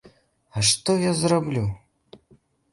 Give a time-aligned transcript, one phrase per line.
[0.55, 1.65] А што я зраблю?